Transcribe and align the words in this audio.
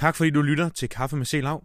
Tak 0.00 0.16
fordi 0.16 0.30
du 0.30 0.42
lytter 0.42 0.68
til 0.68 0.88
Kaffe 0.88 1.16
med 1.16 1.26
Selav. 1.26 1.64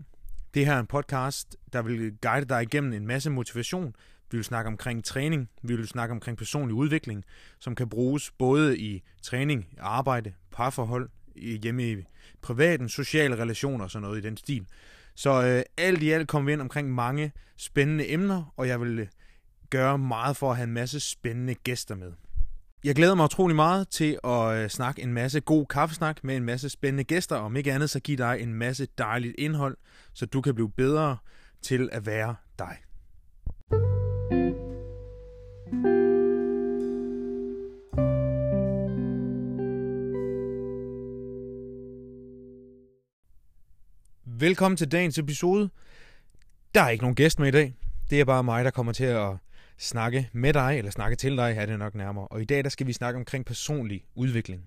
Det 0.54 0.66
her 0.66 0.74
er 0.74 0.80
en 0.80 0.88
podcast, 0.88 1.56
der 1.74 1.82
vil 1.82 2.18
guide 2.22 2.46
dig 2.46 2.62
igennem 2.62 2.94
en 2.94 3.08
masse 3.08 3.30
motivation. 3.30 3.96
Vi 4.32 4.38
vil 4.38 4.44
snakke 4.44 4.68
omkring 4.68 5.06
træning, 5.06 5.50
vi 5.64 5.76
vil 5.76 5.88
snakke 5.88 6.12
omkring 6.12 6.38
personlig 6.38 6.76
udvikling, 6.76 7.24
som 7.60 7.76
kan 7.76 7.90
bruges 7.90 8.32
både 8.38 8.78
i 8.78 9.04
træning, 9.22 9.68
arbejde, 9.80 10.34
parforhold, 10.52 11.10
hjemme 11.36 11.92
i 11.92 11.96
privaten, 12.42 12.90
sociale 12.90 13.36
relationer 13.36 13.84
og 13.84 13.92
sådan 13.92 14.04
noget 14.04 14.18
i 14.18 14.28
den 14.28 14.38
stil. 14.38 14.66
Så 15.16 15.44
øh, 15.44 15.64
alt 15.78 16.04
i 16.04 16.12
alt 16.12 16.28
kommer 16.28 16.46
vi 16.46 16.54
ind 16.54 16.62
omkring 16.62 16.92
mange 16.92 17.32
spændende 17.58 18.12
emner, 18.12 18.54
og 18.58 18.68
jeg 18.68 18.82
vil 18.82 19.00
øh, 19.00 19.08
gøre 19.70 19.98
meget 19.98 20.38
for 20.38 20.50
at 20.52 20.58
have 20.58 20.68
en 20.68 20.74
masse 20.74 21.00
spændende 21.00 21.54
gæster 21.54 21.96
med. 21.96 22.12
Jeg 22.86 22.96
glæder 22.96 23.16
mig 23.16 23.24
utrolig 23.26 23.56
meget 23.56 23.90
til 23.90 24.20
at 24.24 24.56
øh, 24.56 24.70
snakke 24.70 25.02
en 25.02 25.14
masse 25.14 25.40
god 25.40 25.66
kaffesnak 25.66 26.24
med 26.24 26.36
en 26.36 26.44
masse 26.44 26.70
spændende 26.70 27.04
gæster, 27.04 27.36
og 27.36 27.46
om 27.46 27.56
ikke 27.56 27.74
andet 27.74 27.90
så 27.90 28.00
give 28.00 28.18
dig 28.18 28.38
en 28.42 28.54
masse 28.54 28.88
dejligt 28.98 29.36
indhold, 29.38 29.78
så 30.14 30.26
du 30.26 30.42
kan 30.42 30.56
blive 30.56 30.72
bedre 30.72 31.18
til 31.62 31.90
at 31.92 32.06
være 32.06 32.36
dig. 32.60 32.78
Velkommen 44.40 44.78
til 44.78 44.92
dagens 44.92 45.18
episode. 45.18 45.70
Der 46.76 46.82
er 46.82 46.90
ikke 46.90 47.04
nogen 47.04 47.16
gæst 47.16 47.40
med 47.40 47.48
i 47.48 47.52
dag. 47.52 47.76
Det 48.10 48.20
er 48.20 48.26
bare 48.26 48.44
mig, 48.44 48.66
der 48.66 48.72
kommer 48.72 48.94
til 48.94 49.04
at 49.04 49.30
snakke 49.78 50.30
med 50.34 50.54
dig, 50.54 50.78
eller 50.78 50.92
snakke 50.92 51.16
til 51.16 51.38
dig, 51.38 51.56
er 51.58 51.66
det 51.66 51.80
nok 51.80 51.96
nærmere. 51.96 52.28
Og 52.28 52.42
i 52.42 52.46
dag 52.46 52.64
der 52.64 52.70
skal 52.70 52.88
vi 52.88 52.94
snakke 52.94 53.18
omkring 53.18 53.46
personlig 53.46 54.06
udvikling. 54.16 54.64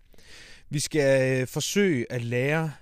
Vi 0.70 0.78
skal 0.78 1.40
øh, 1.40 1.46
forsøge 1.46 2.12
at 2.12 2.24
lære, 2.24 2.72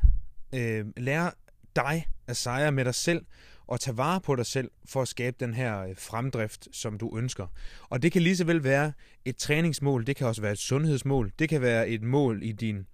øh, 0.55 0.87
lære 0.97 1.31
dig 1.77 2.07
at 2.27 2.37
sejre 2.37 2.73
med 2.73 2.85
dig 2.85 2.95
selv, 2.95 3.25
og 3.67 3.81
tage 3.81 3.97
vare 3.97 4.21
på 4.21 4.37
dig 4.37 4.47
selv 4.47 4.71
for 4.89 5.03
at 5.03 5.09
skabe 5.09 5.37
den 5.41 5.55
her 5.55 5.81
øh, 5.81 5.97
fremdrift, 5.97 6.69
som 6.73 6.99
du 6.99 7.19
ønsker. 7.19 7.47
Og 7.89 8.03
det 8.03 8.13
kan 8.13 8.23
lige 8.23 8.37
så 8.37 8.45
vel 8.45 8.65
være 8.65 8.93
et 9.25 9.37
træningsmål, 9.37 10.07
det 10.07 10.17
kan 10.17 10.27
også 10.27 10.43
være 10.43 10.53
et 10.53 10.59
sundhedsmål, 10.59 11.33
det 11.39 11.49
kan 11.49 11.61
være 11.61 11.89
et 11.89 12.03
mål 12.03 12.43
i 12.43 12.53
din 12.53 12.87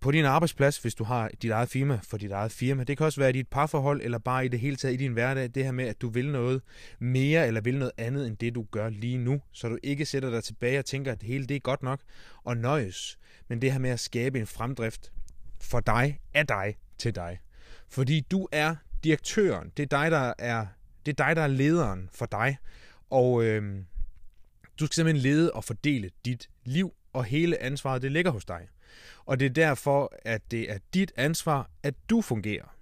på 0.00 0.10
din 0.10 0.24
arbejdsplads, 0.24 0.78
hvis 0.78 0.94
du 0.94 1.04
har 1.04 1.30
dit 1.42 1.50
eget 1.50 1.68
firma 1.68 2.00
for 2.02 2.16
dit 2.16 2.30
eget 2.30 2.52
firma. 2.52 2.84
Det 2.84 2.96
kan 2.96 3.06
også 3.06 3.20
være 3.20 3.30
i 3.30 3.32
dit 3.32 3.48
parforhold, 3.48 4.02
eller 4.02 4.18
bare 4.18 4.44
i 4.44 4.48
det 4.48 4.60
hele 4.60 4.76
taget 4.76 4.94
i 4.94 4.96
din 4.96 5.12
hverdag. 5.12 5.50
Det 5.54 5.64
her 5.64 5.72
med, 5.72 5.84
at 5.84 6.00
du 6.00 6.08
vil 6.08 6.30
noget 6.30 6.62
mere, 6.98 7.46
eller 7.46 7.60
vil 7.60 7.78
noget 7.78 7.92
andet, 7.98 8.26
end 8.26 8.36
det 8.36 8.54
du 8.54 8.66
gør 8.70 8.88
lige 8.88 9.18
nu. 9.18 9.40
Så 9.52 9.68
du 9.68 9.78
ikke 9.82 10.06
sætter 10.06 10.30
dig 10.30 10.44
tilbage 10.44 10.78
og 10.78 10.84
tænker, 10.84 11.12
at 11.12 11.20
det 11.20 11.28
hele 11.28 11.46
det 11.46 11.56
er 11.56 11.60
godt 11.60 11.82
nok, 11.82 12.00
og 12.44 12.56
nøjes. 12.56 13.18
Men 13.48 13.62
det 13.62 13.72
her 13.72 13.78
med 13.78 13.90
at 13.90 14.00
skabe 14.00 14.40
en 14.40 14.46
fremdrift 14.46 15.12
for 15.60 15.80
dig, 15.80 16.20
af 16.34 16.46
dig, 16.46 16.76
til 16.98 17.14
dig. 17.14 17.38
Fordi 17.88 18.20
du 18.20 18.48
er 18.52 18.74
direktøren. 19.04 19.72
Det 19.76 19.82
er 19.82 19.86
dig, 19.86 20.10
der 20.10 20.32
er, 20.38 20.66
det 21.06 21.20
er, 21.20 21.24
dig, 21.24 21.36
der 21.36 21.42
er 21.42 21.46
lederen 21.46 22.08
for 22.12 22.26
dig. 22.26 22.56
Og 23.10 23.44
øh, 23.44 23.82
du 24.80 24.86
skal 24.86 24.94
simpelthen 24.94 25.22
lede 25.22 25.52
og 25.52 25.64
fordele 25.64 26.10
dit 26.24 26.48
liv, 26.64 26.92
og 27.18 27.24
hele 27.24 27.62
ansvaret, 27.62 28.02
det 28.02 28.12
ligger 28.12 28.30
hos 28.30 28.44
dig. 28.44 28.68
Og 29.26 29.40
det 29.40 29.46
er 29.46 29.50
derfor, 29.50 30.12
at 30.24 30.50
det 30.50 30.70
er 30.70 30.78
dit 30.94 31.12
ansvar, 31.16 31.70
at 31.82 31.94
du 32.10 32.20
fungerer. 32.20 32.74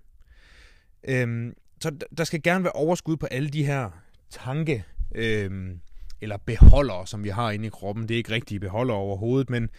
Øhm, 1.09 1.55
så 1.81 1.91
der 2.19 2.25
skal 2.25 2.43
gerne 2.43 2.65
være 2.65 2.73
overskud 2.73 3.17
på 3.17 3.27
alle 3.27 3.49
de 3.49 3.67
her 3.67 3.91
tanke, 4.31 4.85
øhm, 5.15 5.81
eller 6.21 6.37
beholdere, 6.37 7.07
som 7.07 7.25
vi 7.25 7.29
har 7.29 7.51
inde 7.51 7.67
i 7.67 7.71
kroppen. 7.71 8.09
Det 8.09 8.15
er 8.15 8.19
ikke 8.19 8.33
rigtige 8.33 8.61
beholdere 8.61 8.97
overhovedet, 8.97 9.51
men 9.51 9.71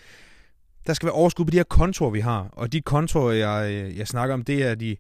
der 0.87 0.93
skal 0.93 1.05
være 1.05 1.13
overskud 1.13 1.45
på 1.45 1.51
de 1.51 1.57
her 1.57 1.63
kontorer, 1.63 2.11
vi 2.11 2.19
har. 2.19 2.49
Og 2.51 2.73
de 2.73 2.81
kontorer, 2.81 3.33
jeg, 3.33 3.91
jeg 3.97 4.07
snakker 4.07 4.33
om, 4.33 4.43
det 4.43 4.63
er 4.63 4.75
de, 4.75 4.97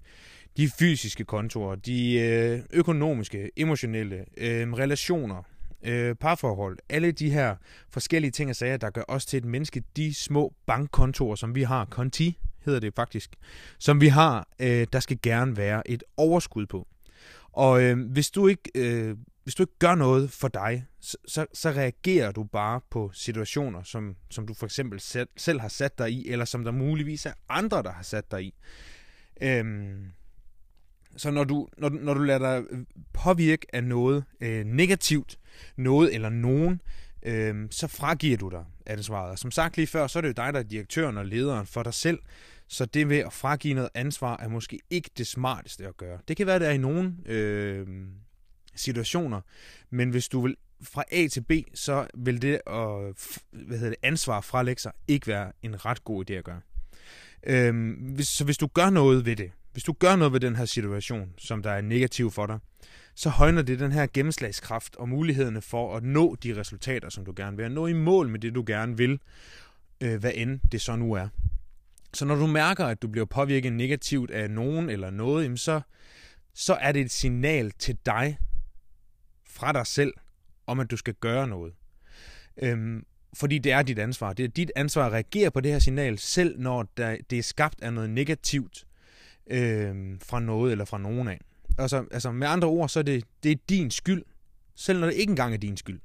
de 0.57 0.69
fysiske 0.69 1.23
kontorer, 1.23 1.75
de 1.75 2.19
øh, 2.19 2.59
økonomiske, 2.73 3.51
emotionelle, 3.55 4.25
øh, 4.37 4.73
relationer, 4.73 5.43
øh, 5.83 6.15
parforhold, 6.15 6.77
alle 6.89 7.11
de 7.11 7.29
her 7.29 7.55
forskellige 7.89 8.31
ting 8.31 8.49
og 8.49 8.55
sager, 8.55 8.77
der 8.77 8.89
gør 8.89 9.03
os 9.07 9.25
til 9.25 9.37
et 9.37 9.45
menneske, 9.45 9.83
de 9.95 10.13
små 10.13 10.53
bankkontorer, 10.65 11.35
som 11.35 11.55
vi 11.55 11.63
har, 11.63 11.85
konti 11.85 12.39
hedder 12.65 12.79
det 12.79 12.93
faktisk, 12.95 13.29
som 13.79 14.01
vi 14.01 14.07
har, 14.07 14.47
øh, 14.59 14.87
der 14.93 14.99
skal 14.99 15.19
gerne 15.23 15.57
være 15.57 15.89
et 15.89 16.03
overskud 16.17 16.65
på. 16.65 16.87
Og 17.51 17.83
øh, 17.83 18.11
hvis 18.11 18.31
du 18.31 18.47
ikke 18.47 18.71
øh, 18.75 19.17
hvis 19.47 19.55
du 19.55 19.63
ikke 19.63 19.79
gør 19.79 19.95
noget 19.95 20.31
for 20.31 20.47
dig, 20.47 20.85
så, 20.99 21.17
så, 21.27 21.45
så 21.53 21.69
reagerer 21.69 22.31
du 22.31 22.43
bare 22.43 22.81
på 22.89 23.11
situationer, 23.13 23.83
som, 23.83 24.15
som 24.29 24.47
du 24.47 24.53
for 24.53 24.65
eksempel 24.65 24.99
selv, 24.99 25.29
selv 25.37 25.59
har 25.59 25.67
sat 25.67 25.97
dig 25.97 26.11
i, 26.11 26.29
eller 26.29 26.45
som 26.45 26.63
der 26.63 26.71
muligvis 26.71 27.25
er 27.25 27.33
andre, 27.49 27.83
der 27.83 27.91
har 27.91 28.03
sat 28.03 28.31
dig 28.31 28.43
i. 28.43 28.53
Øhm, 29.41 30.11
så 31.17 31.31
når 31.31 31.43
du, 31.43 31.67
når, 31.77 31.89
når 31.89 32.13
du 32.13 32.19
lader 32.19 32.39
dig 32.39 32.67
øh, 32.69 32.79
påvirke 33.13 33.67
af 33.73 33.83
noget 33.83 34.23
øh, 34.41 34.65
negativt, 34.65 35.39
noget 35.75 36.15
eller 36.15 36.29
nogen, 36.29 36.81
øh, 37.23 37.67
så 37.71 37.87
fragiver 37.87 38.37
du 38.37 38.49
dig 38.49 38.65
ansvaret. 38.85 39.31
Og 39.31 39.39
som 39.39 39.51
sagt 39.51 39.77
lige 39.77 39.87
før, 39.87 40.07
så 40.07 40.19
er 40.19 40.21
det 40.21 40.27
jo 40.27 40.33
dig, 40.33 40.53
der 40.53 40.59
er 40.59 40.63
direktøren 40.63 41.17
og 41.17 41.25
lederen 41.25 41.65
for 41.65 41.83
dig 41.83 41.93
selv. 41.93 42.19
Så 42.67 42.85
det 42.85 43.09
ved 43.09 43.17
at 43.17 43.33
fragive 43.33 43.73
noget 43.73 43.89
ansvar 43.93 44.37
er 44.37 44.47
måske 44.47 44.79
ikke 44.89 45.09
det 45.17 45.27
smarteste 45.27 45.87
at 45.87 45.97
gøre. 45.97 46.19
Det 46.27 46.37
kan 46.37 46.47
være, 46.47 46.59
det 46.59 46.67
er 46.67 46.71
i 46.71 46.77
nogle 46.77 47.15
øh, 47.25 47.87
situationer, 48.75 49.41
men 49.89 50.09
hvis 50.09 50.27
du 50.27 50.41
vil 50.41 50.55
fra 50.81 51.03
A 51.11 51.27
til 51.27 51.41
B, 51.41 51.51
så 51.73 52.07
vil 52.13 52.41
det 52.41 52.61
at 52.67 53.15
hvad 53.51 53.77
hedder 53.77 53.89
det, 53.89 53.95
ansvar 54.03 54.41
fralægge 54.41 54.81
sig 54.81 54.91
ikke 55.07 55.27
være 55.27 55.51
en 55.63 55.85
ret 55.85 56.03
god 56.03 56.29
idé 56.29 56.33
at 56.33 56.43
gøre. 56.43 56.61
Øh, 57.43 57.95
hvis, 58.15 58.27
så 58.27 58.45
hvis 58.45 58.57
du 58.57 58.67
gør 58.67 58.89
noget 58.89 59.25
ved 59.25 59.35
det, 59.35 59.51
hvis 59.71 59.83
du 59.83 59.93
gør 59.93 60.15
noget 60.15 60.33
ved 60.33 60.39
den 60.39 60.55
her 60.55 60.65
situation, 60.65 61.33
som 61.37 61.63
der 61.63 61.71
er 61.71 61.81
negativ 61.81 62.31
for 62.31 62.45
dig, 62.45 62.59
så 63.17 63.29
højner 63.29 63.61
det 63.61 63.79
den 63.79 63.91
her 63.91 64.07
gennemslagskraft 64.13 64.95
og 64.95 65.09
mulighederne 65.09 65.61
for 65.61 65.97
at 65.97 66.03
nå 66.03 66.35
de 66.35 66.59
resultater, 66.59 67.09
som 67.09 67.25
du 67.25 67.33
gerne 67.35 67.57
vil. 67.57 67.63
At 67.63 67.71
nå 67.71 67.87
i 67.87 67.93
mål 67.93 68.29
med 68.29 68.39
det, 68.39 68.55
du 68.55 68.63
gerne 68.67 68.97
vil, 68.97 69.19
øh, 70.01 70.19
hvad 70.19 70.31
end 70.35 70.59
det 70.71 70.81
så 70.81 70.95
nu 70.95 71.13
er. 71.13 71.27
Så 72.13 72.25
når 72.25 72.35
du 72.35 72.47
mærker, 72.47 72.85
at 72.85 73.01
du 73.01 73.07
bliver 73.07 73.25
påvirket 73.25 73.73
negativt 73.73 74.31
af 74.31 74.49
nogen 74.49 74.89
eller 74.89 75.09
noget, 75.09 75.43
jamen 75.43 75.57
så, 75.57 75.81
så 76.53 76.73
er 76.73 76.91
det 76.91 77.01
et 77.01 77.11
signal 77.11 77.71
til 77.71 77.97
dig 78.05 78.37
fra 79.45 79.73
dig 79.73 79.87
selv, 79.87 80.13
om 80.67 80.79
at 80.79 80.91
du 80.91 80.97
skal 80.97 81.13
gøre 81.13 81.47
noget. 81.47 81.73
Øhm, 82.61 83.05
fordi 83.33 83.57
det 83.57 83.71
er 83.71 83.81
dit 83.81 83.99
ansvar. 83.99 84.33
Det 84.33 84.43
er 84.43 84.49
dit 84.49 84.71
ansvar 84.75 85.05
at 85.05 85.11
reagere 85.11 85.51
på 85.51 85.61
det 85.61 85.71
her 85.71 85.79
signal, 85.79 86.17
selv 86.17 86.59
når 86.59 86.83
der, 86.97 87.17
det 87.29 87.39
er 87.39 87.43
skabt 87.43 87.81
af 87.81 87.93
noget 87.93 88.09
negativt 88.09 88.85
øhm, 89.47 90.19
fra 90.19 90.39
noget 90.39 90.71
eller 90.71 90.85
fra 90.85 90.97
nogen 90.97 91.27
af. 91.27 91.39
Altså, 91.77 92.05
altså 92.11 92.31
med 92.31 92.47
andre 92.47 92.67
ord, 92.67 92.89
så 92.89 92.99
er 92.99 93.03
det, 93.03 93.23
det 93.43 93.51
er 93.51 93.55
din 93.69 93.91
skyld, 93.91 94.23
selv 94.75 94.99
når 94.99 95.07
det 95.07 95.13
ikke 95.13 95.29
engang 95.29 95.53
er 95.53 95.57
din 95.57 95.77
skyld. 95.77 95.99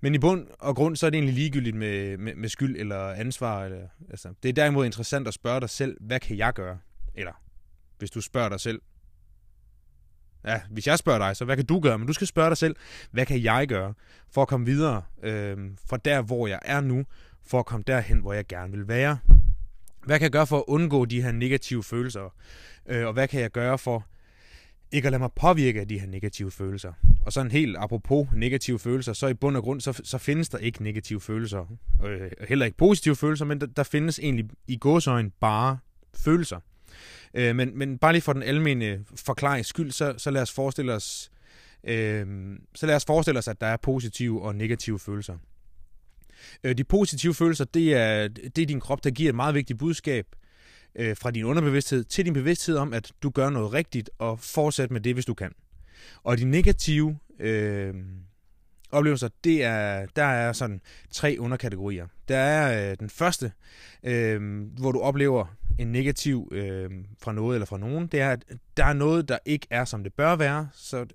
Men 0.00 0.14
i 0.14 0.18
bund 0.18 0.46
og 0.58 0.76
grund, 0.76 0.96
så 0.96 1.06
er 1.06 1.10
det 1.10 1.16
egentlig 1.16 1.34
ligegyldigt 1.34 1.76
med, 1.76 2.16
med, 2.18 2.34
med 2.34 2.48
skyld 2.48 2.76
eller 2.76 3.10
ansvar. 3.10 3.64
Eller, 3.64 3.88
altså, 4.10 4.34
det 4.42 4.48
er 4.48 4.52
derimod 4.52 4.84
interessant 4.86 5.28
at 5.28 5.34
spørge 5.34 5.60
dig 5.60 5.70
selv, 5.70 5.96
hvad 6.00 6.20
kan 6.20 6.36
jeg 6.36 6.52
gøre? 6.52 6.78
Eller, 7.14 7.32
hvis 7.98 8.10
du 8.10 8.20
spørger 8.20 8.48
dig 8.48 8.60
selv, 8.60 8.82
ja, 10.44 10.60
hvis 10.70 10.86
jeg 10.86 10.98
spørger 10.98 11.18
dig, 11.18 11.36
så 11.36 11.44
hvad 11.44 11.56
kan 11.56 11.66
du 11.66 11.80
gøre? 11.80 11.98
Men 11.98 12.06
du 12.06 12.12
skal 12.12 12.26
spørge 12.26 12.48
dig 12.48 12.56
selv, 12.56 12.76
hvad 13.10 13.26
kan 13.26 13.42
jeg 13.42 13.68
gøre 13.68 13.94
for 14.30 14.42
at 14.42 14.48
komme 14.48 14.66
videre 14.66 15.02
øh, 15.22 15.56
fra 15.86 15.96
der, 15.96 16.22
hvor 16.22 16.46
jeg 16.46 16.58
er 16.62 16.80
nu, 16.80 17.04
for 17.46 17.58
at 17.58 17.66
komme 17.66 17.84
derhen, 17.86 18.18
hvor 18.18 18.32
jeg 18.32 18.46
gerne 18.46 18.72
vil 18.72 18.88
være. 18.88 19.18
Hvad 20.06 20.18
kan 20.18 20.22
jeg 20.22 20.32
gøre 20.32 20.46
for 20.46 20.58
at 20.58 20.64
undgå 20.66 21.04
de 21.04 21.22
her 21.22 21.32
negative 21.32 21.82
følelser? 21.82 22.34
Øh, 22.86 23.06
og 23.06 23.12
hvad 23.12 23.28
kan 23.28 23.40
jeg 23.40 23.50
gøre 23.50 23.78
for 23.78 24.06
ikke 24.94 25.06
at 25.06 25.12
lade 25.12 25.18
mig 25.18 25.30
påvirke 25.36 25.80
af 25.80 25.88
de 25.88 25.98
her 25.98 26.06
negative 26.06 26.50
følelser? 26.50 26.92
Og 27.26 27.32
sådan 27.32 27.50
helt 27.50 27.76
apropos 27.78 28.28
negative 28.34 28.78
følelser, 28.78 29.12
så 29.12 29.26
i 29.26 29.34
bund 29.34 29.56
og 29.56 29.62
grund, 29.62 29.80
så, 29.80 30.00
så 30.04 30.18
findes 30.18 30.48
der 30.48 30.58
ikke 30.58 30.82
negative 30.82 31.20
følelser. 31.20 31.76
Øh, 32.04 32.30
heller 32.48 32.66
ikke 32.66 32.76
positive 32.76 33.16
følelser, 33.16 33.44
men 33.44 33.60
der, 33.60 33.66
der 33.66 33.82
findes 33.82 34.18
egentlig 34.18 34.44
i 34.68 34.76
gåsøjen 34.76 35.32
bare 35.40 35.78
følelser. 36.14 36.60
Øh, 37.34 37.56
men, 37.56 37.78
men 37.78 37.98
bare 37.98 38.12
lige 38.12 38.22
for 38.22 38.32
den 38.32 38.42
almene 38.42 39.04
forklaring 39.26 39.66
skyld, 39.66 39.90
så, 39.90 40.14
så 40.18 40.30
lad 40.30 40.42
os 40.42 40.52
forestille 40.52 40.92
os, 40.92 41.30
øh, 41.84 42.26
så 42.74 42.86
lad 42.86 42.96
os 42.96 43.04
forestille 43.04 43.38
os, 43.38 43.48
at 43.48 43.60
der 43.60 43.66
er 43.66 43.76
positive 43.76 44.42
og 44.42 44.54
negative 44.54 44.98
følelser. 44.98 45.36
Øh, 46.64 46.78
de 46.78 46.84
positive 46.84 47.34
følelser, 47.34 47.64
det 47.64 47.94
er, 47.94 48.28
det 48.28 48.58
er 48.58 48.66
din 48.66 48.80
krop, 48.80 49.04
der 49.04 49.10
giver 49.10 49.28
et 49.28 49.34
meget 49.34 49.54
vigtigt 49.54 49.78
budskab 49.78 50.26
øh, 50.96 51.16
fra 51.16 51.30
din 51.30 51.44
underbevidsthed 51.44 52.04
til 52.04 52.24
din 52.24 52.34
bevidsthed 52.34 52.76
om, 52.76 52.92
at 52.92 53.12
du 53.22 53.30
gør 53.30 53.50
noget 53.50 53.72
rigtigt, 53.72 54.10
og 54.18 54.40
fortsæt 54.40 54.90
med 54.90 55.00
det, 55.00 55.14
hvis 55.14 55.24
du 55.24 55.34
kan. 55.34 55.52
Og 56.22 56.38
de 56.38 56.44
negative 56.44 57.18
øh, 57.40 57.94
oplevelser, 58.90 59.28
det 59.44 59.64
er, 59.64 60.06
der 60.16 60.24
er 60.24 60.52
sådan 60.52 60.80
tre 61.10 61.36
underkategorier. 61.38 62.06
Der 62.28 62.36
er 62.36 62.90
øh, 62.90 62.96
den 63.00 63.10
første, 63.10 63.52
øh, 64.02 64.62
hvor 64.78 64.92
du 64.92 65.00
oplever 65.00 65.46
en 65.78 65.92
negativ 65.92 66.48
øh, 66.52 66.90
fra 67.22 67.32
noget 67.32 67.56
eller 67.56 67.66
fra 67.66 67.78
nogen, 67.78 68.06
det 68.06 68.20
er, 68.20 68.30
at 68.30 68.44
der 68.76 68.84
er 68.84 68.92
noget, 68.92 69.28
der 69.28 69.38
ikke 69.44 69.66
er, 69.70 69.84
som 69.84 70.02
det 70.02 70.14
bør 70.14 70.36
være, 70.36 70.68
så, 70.72 71.06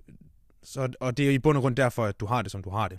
så, 0.62 0.92
og 1.00 1.16
det 1.16 1.26
er 1.26 1.30
i 1.30 1.38
bund 1.38 1.56
og 1.56 1.60
grund 1.60 1.76
derfor, 1.76 2.04
at 2.04 2.20
du 2.20 2.26
har 2.26 2.42
det, 2.42 2.50
som 2.50 2.62
du 2.62 2.70
har 2.70 2.88
det. 2.88 2.98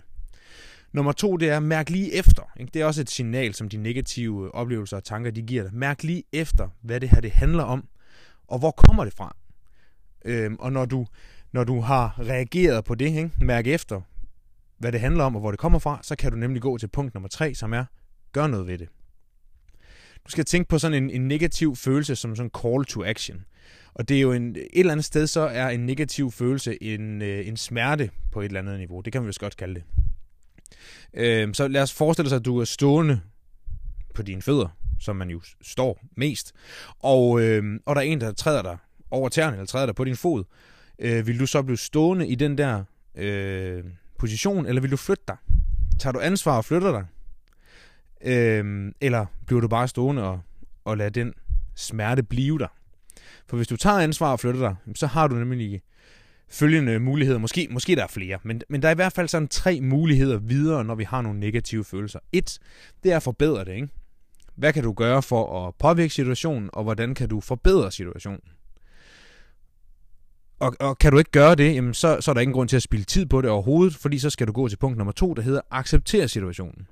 Nummer 0.92 1.12
to, 1.12 1.36
det 1.36 1.48
er 1.50 1.60
mærk 1.60 1.90
lige 1.90 2.14
efter. 2.14 2.52
Ikke? 2.60 2.70
Det 2.74 2.82
er 2.82 2.86
også 2.86 3.00
et 3.00 3.10
signal, 3.10 3.54
som 3.54 3.68
de 3.68 3.76
negative 3.76 4.44
øh, 4.44 4.50
oplevelser 4.50 4.96
og 4.96 5.04
tanker, 5.04 5.30
de 5.30 5.42
giver 5.42 5.62
dig. 5.62 5.74
Mærk 5.74 6.02
lige 6.02 6.22
efter, 6.32 6.68
hvad 6.82 7.00
det 7.00 7.08
her 7.08 7.20
det 7.20 7.30
handler 7.30 7.62
om. 7.62 7.88
og 8.48 8.58
hvor 8.58 8.70
kommer 8.70 9.04
det 9.04 9.14
fra? 9.14 9.36
Øhm, 10.24 10.56
og 10.58 10.72
når 10.72 10.84
du, 10.84 11.06
når 11.52 11.64
du 11.64 11.80
har 11.80 12.20
reageret 12.20 12.84
på 12.84 12.94
det, 12.94 13.06
ikke? 13.06 13.30
mærk 13.40 13.66
efter, 13.66 14.00
hvad 14.78 14.92
det 14.92 15.00
handler 15.00 15.24
om 15.24 15.34
og 15.36 15.40
hvor 15.40 15.50
det 15.50 15.60
kommer 15.60 15.78
fra, 15.78 15.98
så 16.02 16.16
kan 16.16 16.30
du 16.30 16.36
nemlig 16.36 16.62
gå 16.62 16.78
til 16.78 16.88
punkt 16.88 17.14
nummer 17.14 17.28
tre, 17.28 17.54
som 17.54 17.72
er, 17.72 17.84
gør 18.32 18.46
noget 18.46 18.66
ved 18.66 18.78
det. 18.78 18.88
Du 20.26 20.30
skal 20.30 20.44
tænke 20.44 20.68
på 20.68 20.78
sådan 20.78 21.02
en, 21.02 21.10
en 21.10 21.28
negativ 21.28 21.76
følelse 21.76 22.16
som 22.16 22.36
sådan 22.36 22.50
en 22.54 22.60
call 22.62 22.84
to 22.84 23.04
action. 23.04 23.44
Og 23.94 24.08
det 24.08 24.16
er 24.16 24.20
jo 24.20 24.32
en, 24.32 24.56
et 24.56 24.68
eller 24.72 24.92
andet 24.92 25.04
sted, 25.04 25.26
så 25.26 25.40
er 25.40 25.68
en 25.68 25.86
negativ 25.86 26.30
følelse 26.30 26.82
en, 26.82 27.22
øh, 27.22 27.48
en 27.48 27.56
smerte 27.56 28.10
på 28.32 28.40
et 28.40 28.44
eller 28.44 28.60
andet 28.60 28.78
niveau. 28.78 29.00
Det 29.00 29.12
kan 29.12 29.22
vi 29.22 29.26
vist 29.26 29.40
godt 29.40 29.56
kalde 29.56 29.74
det. 29.74 29.82
Øh, 31.14 31.54
så 31.54 31.68
lad 31.68 31.82
os 31.82 31.92
forestille 31.92 32.28
sig, 32.28 32.36
at 32.36 32.44
du 32.44 32.58
er 32.60 32.64
stående 32.64 33.20
på 34.14 34.22
dine 34.22 34.42
fødder, 34.42 34.68
som 35.00 35.16
man 35.16 35.30
jo 35.30 35.40
står 35.62 36.00
mest, 36.16 36.52
og, 36.98 37.40
øh, 37.40 37.80
og 37.86 37.94
der 37.94 38.00
er 38.00 38.06
en, 38.06 38.20
der 38.20 38.32
træder 38.32 38.62
dig 38.62 38.76
over 39.10 39.28
tæerne, 39.28 39.56
eller 39.56 39.66
træder 39.66 39.86
dig 39.86 39.94
på 39.94 40.04
din 40.04 40.16
fod. 40.16 40.44
Øh, 40.98 41.26
vil 41.26 41.40
du 41.40 41.46
så 41.46 41.62
blive 41.62 41.76
stående 41.76 42.28
i 42.28 42.34
den 42.34 42.58
der 42.58 42.84
øh, 43.14 43.84
position, 44.18 44.66
eller 44.66 44.80
vil 44.80 44.90
du 44.90 44.96
flytte 44.96 45.24
dig? 45.28 45.36
Tager 45.98 46.12
du 46.12 46.20
ansvar 46.20 46.56
og 46.56 46.64
flytter 46.64 46.92
dig? 46.92 47.06
Øh, 48.24 48.92
eller 49.00 49.26
bliver 49.46 49.60
du 49.60 49.68
bare 49.68 49.88
stående 49.88 50.22
og, 50.22 50.40
og 50.84 50.96
lader 50.96 51.10
den 51.10 51.34
smerte 51.74 52.22
blive 52.22 52.58
der? 52.58 52.68
For 53.46 53.56
hvis 53.56 53.68
du 53.68 53.76
tager 53.76 53.98
ansvar 53.98 54.32
og 54.32 54.40
flytter 54.40 54.60
dig, 54.60 54.96
så 54.96 55.06
har 55.06 55.26
du 55.26 55.34
nemlig 55.34 55.82
følgende 56.52 56.98
muligheder. 56.98 57.38
Måske, 57.38 57.68
måske 57.70 57.96
der 57.96 58.02
er 58.02 58.08
flere, 58.08 58.38
men, 58.42 58.62
men 58.68 58.82
der 58.82 58.88
er 58.88 58.92
i 58.92 58.94
hvert 58.94 59.12
fald 59.12 59.28
sådan 59.28 59.48
tre 59.48 59.80
muligheder 59.80 60.38
videre, 60.38 60.84
når 60.84 60.94
vi 60.94 61.04
har 61.04 61.22
nogle 61.22 61.40
negative 61.40 61.84
følelser. 61.84 62.18
Et, 62.32 62.58
det 63.02 63.12
er 63.12 63.16
at 63.16 63.22
forbedre 63.22 63.64
det. 63.64 63.74
Ikke? 63.74 63.88
Hvad 64.54 64.72
kan 64.72 64.82
du 64.82 64.92
gøre 64.92 65.22
for 65.22 65.66
at 65.66 65.74
påvirke 65.74 66.14
situationen, 66.14 66.70
og 66.72 66.82
hvordan 66.82 67.14
kan 67.14 67.28
du 67.28 67.40
forbedre 67.40 67.92
situationen? 67.92 68.40
Og, 70.58 70.76
og 70.80 70.98
kan 70.98 71.12
du 71.12 71.18
ikke 71.18 71.30
gøre 71.30 71.54
det, 71.54 71.74
jamen 71.74 71.94
så, 71.94 72.16
så 72.20 72.30
er 72.30 72.34
der 72.34 72.40
ingen 72.40 72.54
grund 72.54 72.68
til 72.68 72.76
at 72.76 72.82
spille 72.82 73.04
tid 73.04 73.26
på 73.26 73.40
det 73.40 73.50
overhovedet, 73.50 73.94
fordi 73.94 74.18
så 74.18 74.30
skal 74.30 74.46
du 74.46 74.52
gå 74.52 74.68
til 74.68 74.76
punkt 74.76 74.98
nummer 74.98 75.12
to, 75.12 75.34
der 75.34 75.42
hedder 75.42 75.60
acceptere 75.70 76.28
situationen. 76.28 76.86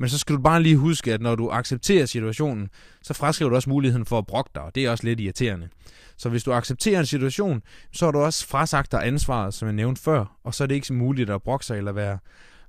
Men 0.00 0.08
så 0.08 0.18
skal 0.18 0.36
du 0.36 0.40
bare 0.42 0.62
lige 0.62 0.76
huske, 0.76 1.14
at 1.14 1.20
når 1.20 1.34
du 1.34 1.50
accepterer 1.50 2.06
situationen, 2.06 2.68
så 3.02 3.14
fraskriver 3.14 3.48
du 3.48 3.54
også 3.54 3.70
muligheden 3.70 4.06
for 4.06 4.18
at 4.18 4.26
brokke 4.26 4.50
dig, 4.54 4.62
og 4.62 4.74
det 4.74 4.84
er 4.84 4.90
også 4.90 5.04
lidt 5.04 5.20
irriterende. 5.20 5.68
Så 6.16 6.28
hvis 6.28 6.44
du 6.44 6.52
accepterer 6.52 7.00
en 7.00 7.06
situation, 7.06 7.62
så 7.92 8.04
har 8.04 8.12
du 8.12 8.18
også 8.18 8.46
frasagt 8.46 8.92
dig 8.92 9.06
ansvaret, 9.06 9.54
som 9.54 9.66
jeg 9.66 9.72
nævnte 9.72 10.02
før, 10.02 10.38
og 10.44 10.54
så 10.54 10.64
er 10.64 10.66
det 10.66 10.74
ikke 10.74 10.86
så 10.86 10.92
muligt 10.92 11.30
at 11.30 11.42
brokke 11.42 11.66
sig 11.66 11.78
eller 11.78 11.92
være, 11.92 12.18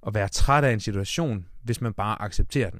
at 0.07 0.13
være 0.13 0.27
træt 0.27 0.63
af 0.63 0.73
en 0.73 0.79
situation, 0.79 1.45
hvis 1.63 1.81
man 1.81 1.93
bare 1.93 2.21
accepterer 2.21 2.69
den. 2.69 2.79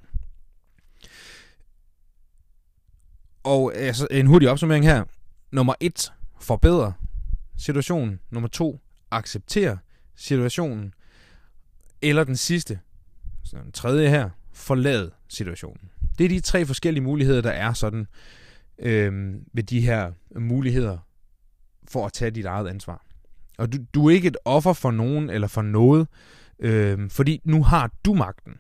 Og 3.44 3.76
altså, 3.76 4.08
en 4.12 4.28
hurtig 4.28 4.50
opsummering 4.50 4.86
her. 4.86 5.04
Nummer 5.52 5.74
1. 5.80 6.12
Forbedre 6.40 6.94
situationen. 7.58 8.20
Nummer 8.30 8.50
2. 8.50 8.80
Accepter 9.12 9.78
situationen. 10.16 10.94
Eller 12.02 12.24
den 12.24 12.38
sidste, 12.38 12.80
så 13.44 13.58
den 13.58 13.72
tredje 13.72 14.10
her, 14.10 14.30
forlade 14.62 15.12
situationen. 15.28 15.90
Det 16.18 16.24
er 16.24 16.30
de 16.30 16.40
tre 16.40 16.66
forskellige 16.66 17.04
muligheder, 17.04 17.42
der 17.42 17.50
er 17.50 17.74
sådan 17.74 18.08
øh, 18.80 19.34
ved 19.54 19.64
de 19.64 19.82
her 19.82 20.12
muligheder 20.40 20.98
for 21.88 22.06
at 22.06 22.14
tage 22.14 22.32
dit 22.32 22.46
eget 22.46 22.68
ansvar. 22.68 23.06
Og 23.58 23.74
du, 23.74 23.78
du 23.94 24.08
er 24.08 24.12
ikke 24.12 24.28
et 24.28 24.38
offer 24.46 24.74
for 24.74 24.92
nogen 24.92 25.30
eller 25.30 25.48
for 25.48 25.62
noget, 25.62 26.08
øh, 26.60 27.10
fordi 27.10 27.42
nu 27.44 27.64
har 27.64 27.92
du 28.06 28.14
magten. 28.14 28.54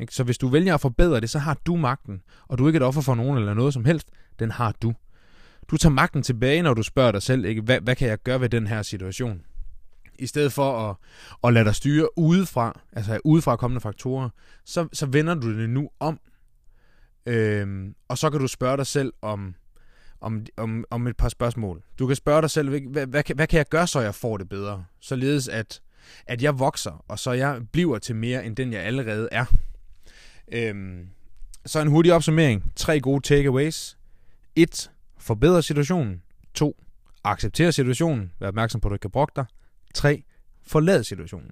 Ikke? 0.00 0.14
Så 0.14 0.24
hvis 0.24 0.38
du 0.38 0.48
vælger 0.48 0.74
at 0.74 0.80
forbedre 0.80 1.20
det, 1.20 1.30
så 1.30 1.38
har 1.38 1.58
du 1.66 1.76
magten, 1.76 2.22
og 2.48 2.58
du 2.58 2.64
er 2.64 2.68
ikke 2.68 2.76
et 2.76 2.82
offer 2.82 3.00
for 3.00 3.14
nogen 3.14 3.38
eller 3.38 3.54
noget 3.54 3.74
som 3.74 3.84
helst, 3.84 4.08
den 4.38 4.50
har 4.50 4.74
du. 4.82 4.94
Du 5.70 5.76
tager 5.76 5.92
magten 5.92 6.22
tilbage, 6.22 6.62
når 6.62 6.74
du 6.74 6.82
spørger 6.82 7.12
dig 7.12 7.22
selv, 7.22 7.44
ikke? 7.44 7.62
Hvad, 7.62 7.80
hvad 7.80 7.96
kan 7.96 8.08
jeg 8.08 8.18
gøre 8.18 8.40
ved 8.40 8.48
den 8.48 8.66
her 8.66 8.82
situation? 8.82 9.40
I 10.18 10.26
stedet 10.26 10.52
for 10.52 10.90
at, 10.90 10.96
at 11.44 11.52
lade 11.52 11.64
dig 11.64 11.74
styre 11.74 12.18
udefra, 12.18 12.80
altså 12.92 13.20
udefra 13.24 13.56
kommende 13.56 13.80
faktorer, 13.80 14.28
så, 14.64 14.88
så 14.92 15.06
vender 15.06 15.34
du 15.34 15.60
det 15.60 15.70
nu 15.70 15.90
om. 16.00 16.20
Øhm, 17.26 17.94
og 18.08 18.18
så 18.18 18.30
kan 18.30 18.40
du 18.40 18.46
spørge 18.46 18.76
dig 18.76 18.86
selv 18.86 19.12
om, 19.22 19.54
om, 20.20 20.46
om, 20.56 20.84
om 20.90 21.06
et 21.06 21.16
par 21.16 21.28
spørgsmål. 21.28 21.82
Du 21.98 22.06
kan 22.06 22.16
spørge 22.16 22.42
dig 22.42 22.50
selv, 22.50 22.68
hvad, 22.68 22.80
hvad, 22.80 23.06
hvad, 23.06 23.34
hvad 23.34 23.46
kan 23.46 23.58
jeg 23.58 23.68
gøre, 23.68 23.86
så 23.86 24.00
jeg 24.00 24.14
får 24.14 24.36
det 24.36 24.48
bedre? 24.48 24.84
Således 25.00 25.48
at, 25.48 25.80
at 26.26 26.42
jeg 26.42 26.58
vokser, 26.58 27.04
og 27.08 27.18
så 27.18 27.32
jeg 27.32 27.60
bliver 27.72 27.98
til 27.98 28.16
mere, 28.16 28.46
end 28.46 28.56
den 28.56 28.72
jeg 28.72 28.82
allerede 28.82 29.28
er. 29.32 29.44
Øhm, 30.52 31.08
så 31.66 31.80
en 31.80 31.88
hurtig 31.88 32.12
opsummering. 32.12 32.72
Tre 32.76 33.00
gode 33.00 33.20
takeaways. 33.20 33.98
1. 34.56 34.90
Forbedre 35.18 35.62
situationen. 35.62 36.22
2. 36.54 36.76
Acceptere 37.24 37.72
situationen. 37.72 38.32
Vær 38.40 38.48
opmærksom 38.48 38.80
på, 38.80 38.88
at 38.88 38.90
du 38.90 38.94
ikke 38.94 39.02
kan 39.02 39.10
brokke 39.10 39.32
dig. 39.36 39.44
3. 39.94 40.24
Forlad 40.66 41.04
situationen. 41.04 41.50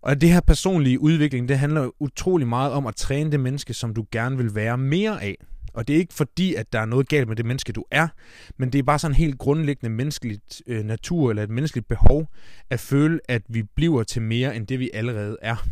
Og 0.00 0.20
det 0.20 0.32
her 0.32 0.40
personlige 0.40 1.00
udvikling, 1.00 1.48
det 1.48 1.58
handler 1.58 1.90
utrolig 2.02 2.46
meget 2.46 2.72
om 2.72 2.86
at 2.86 2.96
træne 2.96 3.32
det 3.32 3.40
menneske, 3.40 3.74
som 3.74 3.94
du 3.94 4.06
gerne 4.10 4.36
vil 4.36 4.54
være 4.54 4.78
mere 4.78 5.22
af. 5.22 5.36
Og 5.74 5.88
det 5.88 5.94
er 5.94 5.98
ikke 5.98 6.14
fordi, 6.14 6.54
at 6.54 6.72
der 6.72 6.80
er 6.80 6.84
noget 6.84 7.08
galt 7.08 7.28
med 7.28 7.36
det 7.36 7.46
menneske, 7.46 7.72
du 7.72 7.84
er, 7.90 8.08
men 8.56 8.72
det 8.72 8.78
er 8.78 8.82
bare 8.82 8.98
sådan 8.98 9.12
en 9.12 9.16
helt 9.16 9.38
grundlæggende 9.38 9.94
menneskeligt 9.94 10.62
øh, 10.66 10.84
natur 10.84 11.30
eller 11.30 11.42
et 11.42 11.50
menneskeligt 11.50 11.88
behov 11.88 12.28
at 12.70 12.80
føle, 12.80 13.20
at 13.28 13.42
vi 13.48 13.62
bliver 13.62 14.02
til 14.02 14.22
mere 14.22 14.56
end 14.56 14.66
det, 14.66 14.78
vi 14.78 14.90
allerede 14.94 15.36
er. 15.42 15.66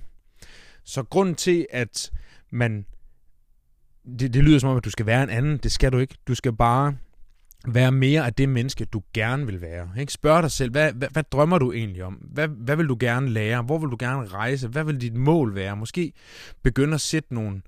Så 0.85 1.03
grunden 1.03 1.35
til, 1.35 1.67
at 1.71 2.13
man... 2.51 2.87
Det, 4.19 4.35
det 4.35 4.45
lyder 4.45 4.59
som 4.59 4.71
om, 4.71 4.77
at 4.77 4.85
du 4.85 4.91
skal 4.91 5.07
være 5.07 5.23
en 5.23 5.31
anden. 5.31 5.57
Det 5.57 5.73
skal 5.73 5.93
du 5.93 5.99
ikke. 5.99 6.15
Du 6.29 6.35
skal 6.35 6.53
bare 6.53 6.97
være 7.69 7.93
mere 7.93 8.27
af 8.27 8.35
det 8.35 8.49
menneske, 8.49 8.85
du 8.85 9.03
gerne 9.15 9.47
vil 9.47 9.61
være. 9.61 9.89
Ikke? 10.01 10.13
Spørg 10.13 10.43
dig 10.43 10.51
selv, 10.51 10.71
hvad, 10.71 10.93
hvad, 10.93 11.09
hvad 11.13 11.23
drømmer 11.23 11.59
du 11.59 11.73
egentlig 11.73 12.05
om? 12.05 12.15
Hvad, 12.15 12.49
hvad 12.49 12.77
vil 12.77 12.87
du 12.87 12.97
gerne 13.01 13.29
lære? 13.29 13.63
Hvor 13.63 13.79
vil 13.79 13.91
du 13.91 13.97
gerne 13.99 14.27
rejse? 14.27 14.69
Hvad 14.69 14.85
vil 14.85 15.01
dit 15.01 15.15
mål 15.15 15.55
være? 15.55 15.77
Måske 15.77 16.13
begynde 16.63 16.95
at 16.95 17.01
sætte 17.01 17.35
nogle, 17.35 17.63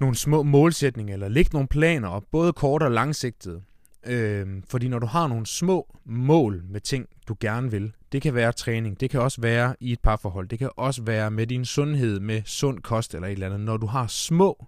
nogle 0.00 0.16
små 0.16 0.42
målsætninger, 0.42 1.14
eller 1.14 1.28
lægge 1.28 1.50
nogle 1.52 1.68
planer 1.68 2.08
op, 2.08 2.24
både 2.32 2.52
kort 2.52 2.82
og 2.82 2.90
langsigtede. 2.90 3.62
Øh, 4.06 4.46
fordi 4.68 4.88
når 4.88 4.98
du 4.98 5.06
har 5.06 5.26
nogle 5.28 5.46
små 5.46 5.96
mål 6.04 6.62
med 6.68 6.80
ting, 6.80 7.06
du 7.28 7.36
gerne 7.40 7.70
vil, 7.70 7.92
det 8.12 8.22
kan 8.22 8.34
være 8.34 8.52
træning, 8.52 9.00
det 9.00 9.10
kan 9.10 9.20
også 9.20 9.40
være 9.40 9.74
i 9.80 9.92
et 9.92 10.00
parforhold, 10.00 10.48
det 10.48 10.58
kan 10.58 10.70
også 10.76 11.02
være 11.02 11.30
med 11.30 11.46
din 11.46 11.64
sundhed, 11.64 12.20
med 12.20 12.42
sund 12.44 12.80
kost 12.80 13.14
eller 13.14 13.28
et 13.28 13.32
eller 13.32 13.46
andet. 13.46 13.60
Når 13.60 13.76
du 13.76 13.86
har 13.86 14.06
små 14.06 14.66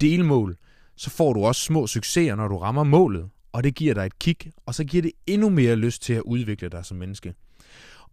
delmål, 0.00 0.56
så 0.96 1.10
får 1.10 1.32
du 1.32 1.44
også 1.44 1.62
små 1.62 1.86
succeser, 1.86 2.34
når 2.34 2.48
du 2.48 2.56
rammer 2.56 2.84
målet 2.84 3.28
og 3.56 3.64
det 3.64 3.74
giver 3.74 3.94
dig 3.94 4.06
et 4.06 4.18
kick, 4.18 4.48
og 4.66 4.74
så 4.74 4.84
giver 4.84 5.02
det 5.02 5.12
endnu 5.26 5.48
mere 5.48 5.76
lyst 5.76 6.02
til 6.02 6.12
at 6.12 6.22
udvikle 6.22 6.68
dig 6.68 6.84
som 6.84 6.96
menneske. 6.96 7.34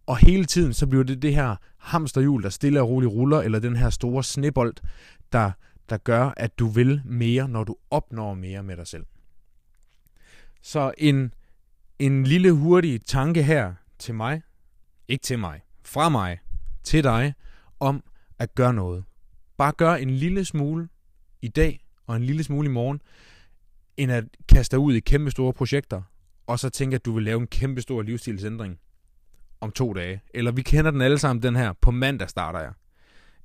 Og 0.06 0.16
hele 0.16 0.44
tiden 0.44 0.74
så 0.74 0.86
bliver 0.86 1.04
det 1.04 1.22
det 1.22 1.34
her 1.34 1.56
hamsterhjul, 1.78 2.42
der 2.42 2.48
stille 2.48 2.80
og 2.80 2.88
roligt 2.88 3.12
ruller, 3.12 3.40
eller 3.40 3.58
den 3.58 3.76
her 3.76 3.90
store 3.90 4.24
snebold, 4.24 4.74
der, 5.32 5.50
der 5.88 5.96
gør, 5.96 6.32
at 6.36 6.58
du 6.58 6.66
vil 6.66 7.02
mere, 7.04 7.48
når 7.48 7.64
du 7.64 7.76
opnår 7.90 8.34
mere 8.34 8.62
med 8.62 8.76
dig 8.76 8.86
selv. 8.86 9.04
Så 10.62 10.92
en, 10.98 11.34
en 11.98 12.24
lille 12.24 12.52
hurtig 12.52 13.02
tanke 13.06 13.42
her 13.42 13.74
til 13.98 14.14
mig, 14.14 14.42
ikke 15.08 15.22
til 15.22 15.38
mig, 15.38 15.60
fra 15.82 16.08
mig 16.08 16.38
til 16.84 17.04
dig, 17.04 17.34
om 17.80 18.04
at 18.38 18.54
gøre 18.54 18.74
noget. 18.74 19.04
Bare 19.56 19.72
gør 19.72 19.94
en 19.94 20.10
lille 20.10 20.44
smule 20.44 20.88
i 21.42 21.48
dag, 21.48 21.84
og 22.06 22.16
en 22.16 22.24
lille 22.24 22.44
smule 22.44 22.68
i 22.68 22.72
morgen, 22.72 23.00
end 23.96 24.12
at 24.12 24.24
kaste 24.48 24.76
dig 24.76 24.78
ud 24.78 24.94
i 24.94 25.00
kæmpe 25.00 25.30
store 25.30 25.52
projekter, 25.52 26.02
og 26.46 26.58
så 26.58 26.70
tænke, 26.70 26.94
at 26.94 27.04
du 27.04 27.12
vil 27.12 27.24
lave 27.24 27.40
en 27.40 27.46
kæmpe 27.46 27.82
stor 27.82 28.02
livsstilsændring 28.02 28.78
om 29.60 29.70
to 29.70 29.92
dage. 29.92 30.22
Eller 30.34 30.52
vi 30.52 30.62
kender 30.62 30.90
den 30.90 31.00
alle 31.00 31.18
sammen, 31.18 31.42
den 31.42 31.56
her, 31.56 31.72
på 31.80 31.90
mandag 31.90 32.30
starter 32.30 32.60
jeg. 32.60 32.72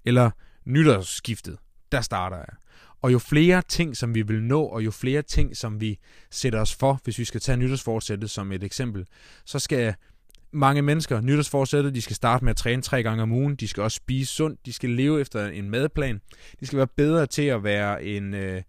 Eller 0.05 0.31
nytårsskiftet, 0.65 1.57
der 1.91 2.01
starter 2.01 2.37
jeg. 2.37 2.55
Og 3.01 3.11
jo 3.11 3.19
flere 3.19 3.61
ting, 3.61 3.97
som 3.97 4.15
vi 4.15 4.21
vil 4.21 4.43
nå, 4.43 4.63
og 4.63 4.85
jo 4.85 4.91
flere 4.91 5.21
ting, 5.21 5.57
som 5.57 5.81
vi 5.81 5.99
sætter 6.31 6.61
os 6.61 6.75
for, 6.75 6.99
hvis 7.03 7.19
vi 7.19 7.25
skal 7.25 7.41
tage 7.41 7.57
nytårsforsættet 7.57 8.29
som 8.29 8.51
et 8.51 8.63
eksempel, 8.63 9.05
så 9.45 9.59
skal 9.59 9.95
mange 10.51 10.81
mennesker, 10.81 11.21
nytårsforsættet, 11.21 11.95
de 11.95 12.01
skal 12.01 12.15
starte 12.15 12.45
med 12.45 12.51
at 12.51 12.57
træne 12.57 12.81
tre 12.81 13.03
gange 13.03 13.23
om 13.23 13.31
ugen, 13.31 13.55
de 13.55 13.67
skal 13.67 13.83
også 13.83 13.95
spise 13.95 14.33
sundt, 14.33 14.65
de 14.65 14.73
skal 14.73 14.89
leve 14.89 15.21
efter 15.21 15.47
en 15.47 15.69
madplan, 15.69 16.21
de 16.59 16.65
skal 16.65 16.77
være 16.77 16.87
bedre 16.87 17.25
til 17.25 17.41
at 17.41 17.63
være 17.63 18.03
en, 18.03 18.33
øh, 18.33 18.61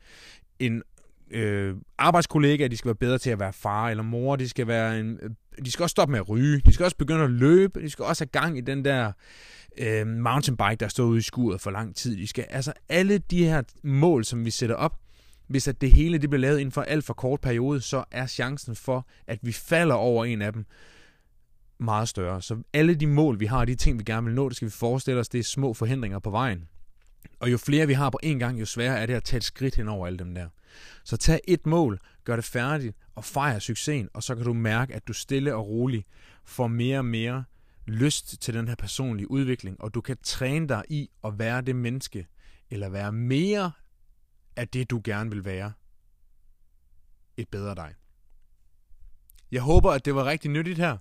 en 0.59 0.83
øh, 1.31 1.77
arbejdskollegaer, 1.99 2.69
de 2.69 2.77
skal 2.77 2.89
være 2.89 2.95
bedre 2.95 3.19
til 3.19 3.31
at 3.31 3.41
være 3.41 3.53
far 3.53 3.89
eller 3.89 4.03
mor, 4.03 4.37
de 4.37 4.49
skal 4.49 4.67
være 4.67 5.01
en, 5.01 5.19
øh, 5.23 5.31
de 5.65 5.71
skal 5.71 5.83
også 5.83 5.93
stoppe 5.93 6.13
med 6.13 6.21
at 6.21 6.29
ryge, 6.29 6.61
de 6.67 6.73
skal 6.73 6.85
også 6.85 6.97
begynde 6.97 7.25
at 7.25 7.31
løbe, 7.31 7.81
de 7.81 7.91
skal 7.91 8.05
også 8.05 8.25
have 8.25 8.43
gang 8.43 8.59
i 8.59 8.61
den 8.61 8.85
der 8.85 9.13
øh, 9.79 10.07
mountainbike, 10.07 10.77
der 10.81 10.89
står 10.89 11.05
ude 11.05 11.19
i 11.19 11.23
skuret 11.23 11.61
for 11.61 11.71
lang 11.71 11.97
tid. 11.97 12.17
De 12.17 12.27
skal, 12.27 12.47
altså 12.51 12.73
alle 12.89 13.19
de 13.19 13.45
her 13.45 13.63
mål, 13.83 14.25
som 14.25 14.45
vi 14.45 14.51
sætter 14.51 14.77
op, 14.77 14.97
hvis 15.47 15.69
at 15.69 15.81
det 15.81 15.93
hele 15.93 16.19
det 16.19 16.31
bliver 16.31 16.41
lavet 16.41 16.59
inden 16.59 16.73
for 16.73 16.83
alt 16.83 17.05
for 17.05 17.15
kort 17.15 17.41
periode, 17.41 17.81
så 17.81 18.05
er 18.11 18.27
chancen 18.27 18.77
for, 18.77 19.07
at 19.27 19.39
vi 19.43 19.53
falder 19.53 19.95
over 19.95 20.25
en 20.25 20.43
af 20.43 20.53
dem, 20.53 20.65
meget 21.81 22.09
større. 22.09 22.43
Så 22.43 22.63
alle 22.73 22.95
de 22.95 23.07
mål, 23.07 23.41
vi 23.41 23.47
har, 23.47 23.65
de 23.65 23.75
ting, 23.75 23.99
vi 23.99 24.05
gerne 24.05 24.25
vil 24.27 24.35
nå, 24.35 24.49
det 24.49 24.57
skal 24.57 24.67
vi 24.67 24.73
forestille 24.73 25.21
os, 25.21 25.29
det 25.29 25.39
er 25.39 25.45
små 25.45 25.75
forhindringer 25.75 26.19
på 26.19 26.31
vejen. 26.31 26.69
Og 27.41 27.53
jo 27.53 27.59
flere 27.59 27.87
vi 27.87 27.93
har 27.93 28.11
på 28.11 28.19
en 28.23 28.39
gang, 28.39 28.61
jo 28.61 28.67
sværere 28.67 28.99
er 28.99 29.07
det 29.07 29.15
at 29.15 29.25
tage 29.25 29.39
et 29.39 29.45
skridt 29.45 29.77
hen 29.77 29.89
over 29.89 30.07
alle 30.07 30.19
dem 30.19 30.35
der. 30.35 30.49
Så 31.05 31.17
tag 31.17 31.41
et 31.49 31.67
mål, 31.67 31.99
gør 31.99 32.05
gør 32.25 32.37
det 32.37 32.45
færdigt 32.45 32.97
og 33.15 33.25
fejr 33.25 33.59
succesen, 33.59 34.09
og 34.15 34.23
så 34.23 34.35
kan 34.35 34.45
du 34.45 34.53
mærke, 34.53 34.95
at 34.95 35.09
du 35.09 35.13
stille 35.13 35.55
og 35.55 35.69
roligt 35.69 36.07
får 36.45 36.67
mere 36.67 36.99
og 36.99 37.05
mere 37.05 37.45
lyst 37.87 38.43
til 38.43 38.55
den 38.55 38.69
her 38.69 38.75
personlige 38.75 39.31
udvikling, 39.31 39.81
og 39.81 39.95
du 39.95 40.01
kan 40.01 40.17
træne 40.23 40.69
dig 40.69 40.83
i 40.89 41.11
at 41.25 41.39
være 41.39 41.63
det 41.63 41.77
menneske, 41.77 42.27
eller 42.71 42.89
være 42.89 43.13
mere 43.13 43.73
af 44.57 44.69
det, 44.69 44.91
du 44.91 45.01
gerne 45.05 45.31
vil 45.31 45.45
være. 45.45 45.73
Et 47.37 47.49
bedre 47.49 47.75
dig. 47.75 47.95
Jeg 49.51 49.63
håber, 49.63 49.91
at 49.91 50.05
det 50.05 50.15
var 50.15 50.25
rigtig 50.25 50.51
nyttigt 50.51 50.79
her. 50.79 50.97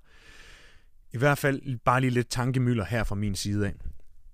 I 1.12 1.18
hvert 1.18 1.38
fald 1.38 1.80
bare 1.80 2.02
lige 2.02 2.12
lidt 2.12 2.30
tankemøller 2.30 2.86
her 2.86 3.04
fra 3.04 3.16
min 3.16 3.36
side 3.36 3.68
af. 3.68 3.74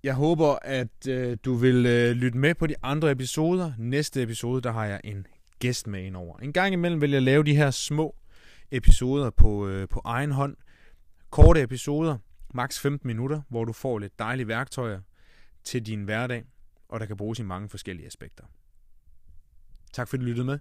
Jeg 0.06 0.16
håber, 0.16 0.58
at 0.62 1.08
øh, 1.08 1.38
du 1.46 1.54
vil 1.54 1.86
øh, 1.86 2.12
lytte 2.12 2.38
med 2.38 2.56
på 2.56 2.68
de 2.68 2.76
andre 2.84 3.12
episoder. 3.12 3.74
Næste 3.78 4.24
episode, 4.24 4.62
der 4.62 4.72
har 4.72 4.86
jeg 4.86 5.02
en 5.04 5.28
gæst 5.60 5.88
med 5.88 6.04
ind 6.04 6.16
over. 6.16 6.38
En 6.40 6.54
gang 6.54 6.74
imellem 6.74 7.02
vil 7.02 7.12
jeg 7.12 7.22
lave 7.22 7.44
de 7.44 7.56
her 7.56 7.72
små 7.72 8.16
episoder 8.72 9.30
på, 9.30 9.68
øh, 9.68 9.88
på 9.90 10.02
egen 10.06 10.32
hånd. 10.32 10.56
Korte 11.30 11.62
episoder, 11.62 12.18
maks 12.54 12.80
15 12.80 13.08
minutter, 13.08 13.42
hvor 13.50 13.66
du 13.66 13.74
får 13.74 14.00
lidt 14.00 14.20
dejlige 14.20 14.48
værktøjer 14.48 15.02
til 15.64 15.86
din 15.86 16.04
hverdag, 16.04 16.44
og 16.90 17.00
der 17.00 17.06
kan 17.06 17.18
bruges 17.18 17.40
i 17.40 17.44
mange 17.44 17.70
forskellige 17.70 18.08
aspekter. 18.08 18.44
Tak 19.94 20.08
fordi 20.08 20.22
du 20.22 20.26
lyttede 20.26 20.46
med. 20.46 20.60